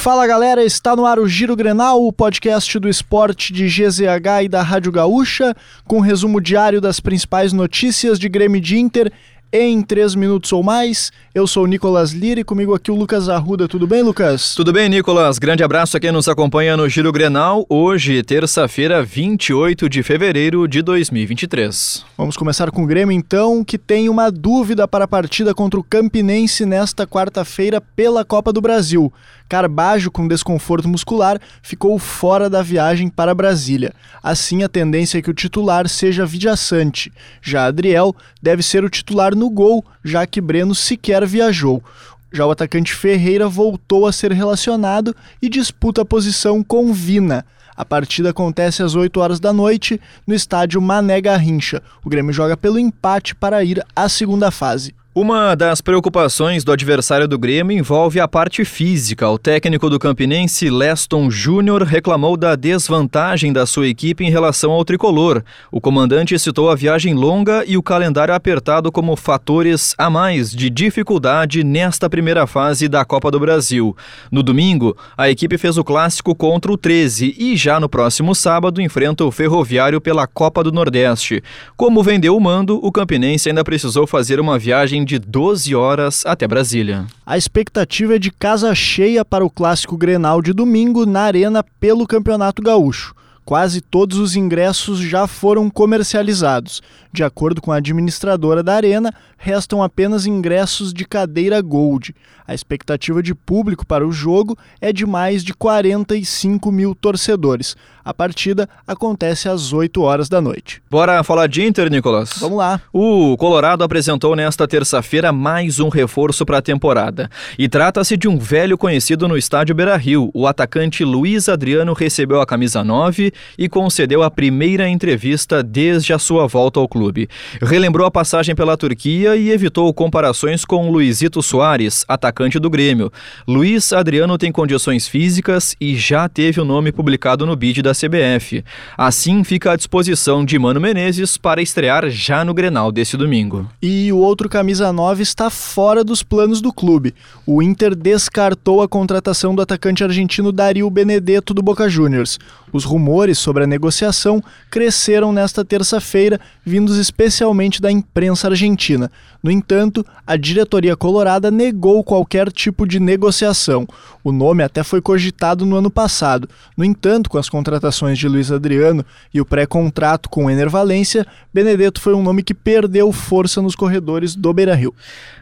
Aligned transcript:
Fala 0.00 0.26
galera, 0.26 0.64
está 0.64 0.96
no 0.96 1.04
ar 1.04 1.18
o 1.18 1.28
Giro 1.28 1.54
Grenal, 1.54 2.02
o 2.02 2.10
podcast 2.10 2.78
do 2.78 2.88
esporte 2.88 3.52
de 3.52 3.66
GZH 3.66 4.44
e 4.44 4.48
da 4.48 4.62
Rádio 4.62 4.90
Gaúcha, 4.90 5.54
com 5.86 5.98
um 5.98 6.00
resumo 6.00 6.40
diário 6.40 6.80
das 6.80 7.00
principais 7.00 7.52
notícias 7.52 8.18
de 8.18 8.26
Grêmio 8.26 8.62
de 8.62 8.78
Inter 8.78 9.12
em 9.52 9.82
3 9.82 10.14
minutos 10.14 10.52
ou 10.52 10.62
mais. 10.62 11.10
Eu 11.34 11.46
sou 11.46 11.64
o 11.64 11.66
Nicolas 11.66 12.12
Lira 12.12 12.40
e 12.40 12.44
comigo 12.44 12.74
aqui 12.74 12.90
o 12.90 12.94
Lucas 12.94 13.28
Arruda. 13.28 13.66
Tudo 13.66 13.86
bem, 13.86 14.02
Lucas? 14.02 14.54
Tudo 14.54 14.72
bem, 14.72 14.88
Nicolas. 14.88 15.38
Grande 15.38 15.62
abraço 15.62 15.96
a 15.96 16.00
quem 16.00 16.12
nos 16.12 16.28
acompanha 16.28 16.76
no 16.76 16.88
Giro 16.88 17.12
Grenal, 17.12 17.66
hoje, 17.68 18.22
terça-feira, 18.22 19.02
28 19.02 19.88
de 19.88 20.02
fevereiro 20.02 20.66
de 20.68 20.82
2023. 20.82 22.04
Vamos 22.16 22.36
começar 22.36 22.70
com 22.70 22.84
o 22.84 22.86
Grêmio, 22.86 23.12
então, 23.12 23.64
que 23.64 23.78
tem 23.78 24.08
uma 24.08 24.30
dúvida 24.30 24.86
para 24.86 25.04
a 25.04 25.08
partida 25.08 25.54
contra 25.54 25.78
o 25.78 25.84
Campinense 25.84 26.64
nesta 26.64 27.06
quarta-feira 27.06 27.80
pela 27.80 28.24
Copa 28.24 28.52
do 28.52 28.60
Brasil. 28.60 29.12
Carbajo, 29.48 30.12
com 30.12 30.28
desconforto 30.28 30.88
muscular, 30.88 31.40
ficou 31.60 31.98
fora 31.98 32.48
da 32.48 32.62
viagem 32.62 33.08
para 33.08 33.34
Brasília. 33.34 33.92
Assim, 34.22 34.62
a 34.62 34.68
tendência 34.68 35.18
é 35.18 35.22
que 35.22 35.30
o 35.30 35.34
titular 35.34 35.88
seja 35.88 36.24
Vidiaçante. 36.24 37.12
Já 37.42 37.66
Adriel 37.66 38.14
deve 38.40 38.62
ser 38.62 38.84
o 38.84 38.88
titular 38.88 39.34
no 39.40 39.48
gol, 39.48 39.82
já 40.04 40.26
que 40.26 40.38
Breno 40.38 40.74
sequer 40.74 41.26
viajou. 41.26 41.82
Já 42.30 42.44
o 42.46 42.50
atacante 42.50 42.94
Ferreira 42.94 43.48
voltou 43.48 44.06
a 44.06 44.12
ser 44.12 44.30
relacionado 44.32 45.16
e 45.40 45.48
disputa 45.48 46.02
a 46.02 46.04
posição 46.04 46.62
com 46.62 46.92
Vina. 46.92 47.44
A 47.74 47.84
partida 47.84 48.28
acontece 48.28 48.82
às 48.82 48.94
8 48.94 49.18
horas 49.18 49.40
da 49.40 49.52
noite 49.52 49.98
no 50.26 50.34
estádio 50.34 50.82
Mané 50.82 51.18
Garrincha. 51.22 51.82
O 52.04 52.10
Grêmio 52.10 52.34
joga 52.34 52.54
pelo 52.54 52.78
empate 52.78 53.34
para 53.34 53.64
ir 53.64 53.82
à 53.96 54.06
segunda 54.06 54.50
fase. 54.50 54.94
Uma 55.12 55.56
das 55.56 55.80
preocupações 55.80 56.62
do 56.62 56.70
adversário 56.70 57.26
do 57.26 57.36
Grêmio 57.36 57.76
envolve 57.76 58.20
a 58.20 58.28
parte 58.28 58.64
física. 58.64 59.28
O 59.28 59.36
técnico 59.36 59.90
do 59.90 59.98
Campinense, 59.98 60.70
Leston 60.70 61.28
Júnior, 61.28 61.82
reclamou 61.82 62.36
da 62.36 62.54
desvantagem 62.54 63.52
da 63.52 63.66
sua 63.66 63.88
equipe 63.88 64.22
em 64.22 64.30
relação 64.30 64.70
ao 64.70 64.84
tricolor. 64.84 65.42
O 65.72 65.80
comandante 65.80 66.38
citou 66.38 66.70
a 66.70 66.76
viagem 66.76 67.12
longa 67.12 67.64
e 67.66 67.76
o 67.76 67.82
calendário 67.82 68.32
apertado 68.32 68.92
como 68.92 69.16
fatores 69.16 69.96
a 69.98 70.08
mais 70.08 70.52
de 70.52 70.70
dificuldade 70.70 71.64
nesta 71.64 72.08
primeira 72.08 72.46
fase 72.46 72.86
da 72.86 73.04
Copa 73.04 73.32
do 73.32 73.40
Brasil. 73.40 73.96
No 74.30 74.44
domingo, 74.44 74.96
a 75.18 75.28
equipe 75.28 75.58
fez 75.58 75.76
o 75.76 75.82
clássico 75.82 76.36
contra 76.36 76.70
o 76.70 76.76
13 76.76 77.34
e 77.36 77.56
já 77.56 77.80
no 77.80 77.88
próximo 77.88 78.32
sábado 78.32 78.80
enfrenta 78.80 79.24
o 79.24 79.32
Ferroviário 79.32 80.00
pela 80.00 80.28
Copa 80.28 80.62
do 80.62 80.70
Nordeste. 80.70 81.42
Como 81.76 82.00
vendeu 82.00 82.36
o 82.36 82.40
mando, 82.40 82.78
o 82.80 82.92
Campinense 82.92 83.48
ainda 83.48 83.64
precisou 83.64 84.06
fazer 84.06 84.38
uma 84.38 84.56
viagem 84.56 84.99
viagem 85.00 85.04
de 85.04 85.18
12 85.18 85.74
horas 85.74 86.24
até 86.26 86.46
Brasília. 86.46 87.06
A 87.24 87.36
expectativa 87.36 88.16
é 88.16 88.18
de 88.18 88.30
casa 88.30 88.74
cheia 88.74 89.24
para 89.24 89.44
o 89.44 89.50
clássico 89.50 89.96
Grenal 89.96 90.42
de 90.42 90.52
domingo 90.52 91.06
na 91.06 91.22
Arena 91.22 91.64
pelo 91.78 92.06
Campeonato 92.06 92.62
Gaúcho. 92.62 93.14
Quase 93.44 93.80
todos 93.80 94.18
os 94.18 94.36
ingressos 94.36 95.00
já 95.00 95.26
foram 95.26 95.68
comercializados. 95.68 96.82
De 97.12 97.24
acordo 97.24 97.60
com 97.60 97.72
a 97.72 97.76
administradora 97.76 98.62
da 98.62 98.74
Arena, 98.74 99.12
restam 99.42 99.82
apenas 99.82 100.26
ingressos 100.26 100.92
de 100.92 101.06
cadeira 101.06 101.62
Gold. 101.62 102.14
A 102.46 102.52
expectativa 102.52 103.22
de 103.22 103.34
público 103.34 103.86
para 103.86 104.06
o 104.06 104.12
jogo 104.12 104.56
é 104.80 104.92
de 104.92 105.06
mais 105.06 105.42
de 105.42 105.54
45 105.54 106.70
mil 106.70 106.94
torcedores. 106.94 107.74
A 108.04 108.12
partida 108.12 108.68
acontece 108.86 109.48
às 109.48 109.72
8 109.72 110.02
horas 110.02 110.28
da 110.28 110.40
noite. 110.40 110.82
Bora 110.90 111.22
falar 111.22 111.46
de 111.46 111.62
Inter, 111.62 111.90
Nicolas? 111.90 112.34
Vamos 112.38 112.58
lá. 112.58 112.80
O 112.92 113.36
Colorado 113.36 113.84
apresentou 113.84 114.34
nesta 114.34 114.66
terça-feira 114.66 115.32
mais 115.32 115.80
um 115.80 115.88
reforço 115.88 116.44
para 116.44 116.58
a 116.58 116.62
temporada. 116.62 117.30
E 117.58 117.68
trata-se 117.68 118.16
de 118.16 118.28
um 118.28 118.36
velho 118.36 118.76
conhecido 118.76 119.28
no 119.28 119.38
estádio 119.38 119.74
Beira-Rio. 119.74 120.30
O 120.34 120.46
atacante 120.46 121.04
Luiz 121.04 121.48
Adriano 121.48 121.92
recebeu 121.92 122.40
a 122.40 122.46
camisa 122.46 122.82
9 122.82 123.32
e 123.56 123.68
concedeu 123.68 124.22
a 124.22 124.30
primeira 124.30 124.88
entrevista 124.88 125.62
desde 125.62 126.12
a 126.12 126.18
sua 126.18 126.46
volta 126.46 126.80
ao 126.80 126.88
clube. 126.88 127.28
Relembrou 127.62 128.06
a 128.06 128.10
passagem 128.10 128.54
pela 128.54 128.76
Turquia 128.76 129.29
e 129.36 129.50
evitou 129.50 129.92
comparações 129.92 130.64
com 130.64 130.90
Luizito 130.90 131.42
Soares, 131.42 132.04
atacante 132.06 132.58
do 132.58 132.70
Grêmio. 132.70 133.12
Luiz 133.46 133.92
Adriano 133.92 134.38
tem 134.38 134.52
condições 134.52 135.08
físicas 135.08 135.74
e 135.80 135.96
já 135.96 136.28
teve 136.28 136.60
o 136.60 136.64
nome 136.64 136.92
publicado 136.92 137.46
no 137.46 137.56
bid 137.56 137.82
da 137.82 137.92
CBF. 137.92 138.64
Assim, 138.96 139.42
fica 139.44 139.72
à 139.72 139.76
disposição 139.76 140.44
de 140.44 140.58
Mano 140.58 140.80
Menezes 140.80 141.36
para 141.36 141.62
estrear 141.62 142.08
já 142.10 142.44
no 142.44 142.54
Grenal 142.54 142.92
desse 142.92 143.16
domingo. 143.16 143.68
E 143.82 144.12
o 144.12 144.18
outro 144.18 144.48
camisa 144.48 144.92
9 144.92 145.22
está 145.22 145.50
fora 145.50 146.04
dos 146.04 146.22
planos 146.22 146.60
do 146.60 146.72
clube. 146.72 147.14
O 147.46 147.62
Inter 147.62 147.94
descartou 147.94 148.82
a 148.82 148.88
contratação 148.88 149.54
do 149.54 149.62
atacante 149.62 150.04
argentino 150.04 150.52
Dario 150.52 150.88
Benedetto 150.90 151.54
do 151.54 151.62
Boca 151.62 151.88
Juniors. 151.88 152.38
Os 152.72 152.84
rumores 152.84 153.38
sobre 153.38 153.64
a 153.64 153.66
negociação 153.66 154.42
cresceram 154.70 155.32
nesta 155.32 155.64
terça-feira, 155.64 156.40
vindos 156.64 156.96
especialmente 156.96 157.80
da 157.80 157.90
imprensa 157.90 158.48
argentina. 158.48 159.10
No 159.42 159.50
entanto, 159.50 160.04
a 160.26 160.36
diretoria 160.36 160.94
colorada 160.94 161.50
negou 161.50 162.04
qualquer 162.04 162.52
tipo 162.52 162.86
de 162.86 163.00
negociação. 163.00 163.86
O 164.22 164.32
nome 164.32 164.62
até 164.62 164.82
foi 164.82 165.00
cogitado 165.00 165.64
no 165.64 165.76
ano 165.76 165.90
passado. 165.90 166.46
No 166.76 166.84
entanto, 166.84 167.30
com 167.30 167.38
as 167.38 167.48
contratações 167.48 168.18
de 168.18 168.28
Luiz 168.28 168.52
Adriano 168.52 169.04
e 169.32 169.40
o 169.40 169.46
pré-contrato 169.46 170.28
com 170.28 170.50
Ener 170.50 170.68
Valência, 170.68 171.26
Benedetto 171.54 172.02
foi 172.02 172.12
um 172.12 172.22
nome 172.22 172.42
que 172.42 172.52
perdeu 172.52 173.10
força 173.12 173.62
nos 173.62 173.74
corredores 173.74 174.36
do 174.36 174.52
Beira-Rio. 174.52 174.94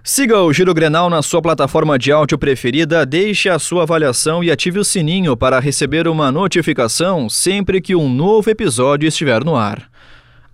Siga 0.05 0.41
o 0.41 0.53
Giro 0.53 0.73
Grenal 0.73 1.11
na 1.11 1.21
sua 1.21 1.43
plataforma 1.43 1.99
de 1.99 2.13
áudio 2.13 2.39
preferida, 2.39 3.05
deixe 3.05 3.49
a 3.49 3.59
sua 3.59 3.83
avaliação 3.83 4.45
e 4.45 4.51
ative 4.51 4.79
o 4.79 4.85
sininho 4.85 5.37
para 5.37 5.59
receber 5.59 6.07
uma 6.07 6.31
notificação 6.31 7.29
sempre 7.29 7.81
que 7.81 7.97
um 7.97 8.09
novo 8.09 8.49
episódio 8.49 9.09
estiver 9.09 9.45
no 9.45 9.57
ar. 9.57 9.89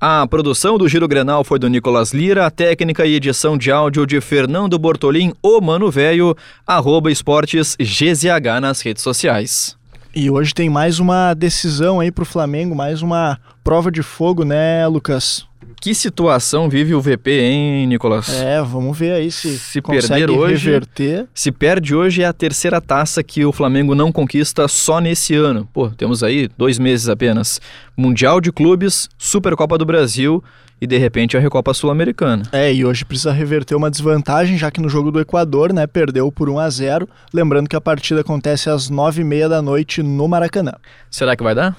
A 0.00 0.26
produção 0.26 0.76
do 0.76 0.88
Giro 0.88 1.08
Grenal 1.08 1.44
foi 1.44 1.58
do 1.58 1.68
Nicolas 1.68 2.12
Lira, 2.12 2.46
a 2.46 2.50
técnica 2.50 3.06
e 3.06 3.14
edição 3.14 3.56
de 3.56 3.70
áudio 3.70 4.06
de 4.06 4.20
Fernando 4.20 4.78
Bortolim, 4.78 5.32
o 5.42 5.60
Mano 5.60 5.90
Velho, 5.90 6.36
arroba 6.66 7.10
esportes 7.10 7.76
GZH 7.80 8.60
nas 8.60 8.80
redes 8.80 9.02
sociais. 9.02 9.76
E 10.14 10.30
hoje 10.30 10.52
tem 10.52 10.68
mais 10.68 10.98
uma 11.00 11.34
decisão 11.34 12.00
aí 12.00 12.10
pro 12.10 12.24
Flamengo, 12.24 12.74
mais 12.74 13.02
uma 13.02 13.38
prova 13.62 13.90
de 13.90 14.02
fogo, 14.02 14.44
né, 14.44 14.86
Lucas? 14.86 15.46
Que 15.84 15.94
situação 15.94 16.66
vive 16.66 16.94
o 16.94 17.00
VP, 17.02 17.30
hein, 17.42 17.86
Nicolas? 17.86 18.32
É, 18.40 18.62
vamos 18.62 18.98
ver 18.98 19.12
aí 19.12 19.30
se, 19.30 19.58
se 19.58 19.82
perder 19.82 20.30
hoje. 20.30 20.70
Reverter. 20.70 21.26
Se 21.34 21.52
perde 21.52 21.94
hoje 21.94 22.22
é 22.22 22.24
a 22.24 22.32
terceira 22.32 22.80
taça 22.80 23.22
que 23.22 23.44
o 23.44 23.52
Flamengo 23.52 23.94
não 23.94 24.10
conquista 24.10 24.66
só 24.66 24.98
nesse 24.98 25.34
ano. 25.34 25.68
Pô, 25.74 25.90
temos 25.90 26.22
aí 26.22 26.48
dois 26.56 26.78
meses 26.78 27.06
apenas. 27.10 27.60
Mundial 27.94 28.40
de 28.40 28.50
Clubes, 28.50 29.10
Supercopa 29.18 29.76
do 29.76 29.84
Brasil 29.84 30.42
e 30.80 30.86
de 30.86 30.96
repente 30.96 31.36
a 31.36 31.40
Recopa 31.40 31.74
Sul-Americana. 31.74 32.44
É, 32.50 32.72
e 32.72 32.82
hoje 32.82 33.04
precisa 33.04 33.30
reverter 33.30 33.74
uma 33.74 33.90
desvantagem, 33.90 34.56
já 34.56 34.70
que 34.70 34.80
no 34.80 34.88
jogo 34.88 35.10
do 35.10 35.20
Equador, 35.20 35.70
né, 35.70 35.86
perdeu 35.86 36.32
por 36.32 36.48
1 36.48 36.60
a 36.60 36.70
0 36.70 37.06
Lembrando 37.30 37.68
que 37.68 37.76
a 37.76 37.80
partida 37.82 38.22
acontece 38.22 38.70
às 38.70 38.90
9h30 38.90 39.48
da 39.50 39.60
noite 39.60 40.02
no 40.02 40.26
Maracanã. 40.26 40.72
Será 41.10 41.36
que 41.36 41.42
vai 41.42 41.54
dar? 41.54 41.76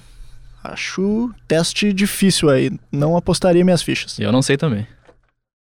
Acho 0.71 1.31
teste 1.47 1.93
difícil 1.93 2.49
aí. 2.49 2.71
Não 2.91 3.15
apostaria 3.17 3.63
minhas 3.63 3.81
fichas. 3.81 4.19
Eu 4.19 4.31
não 4.31 4.41
sei 4.41 4.57
também. 4.57 4.87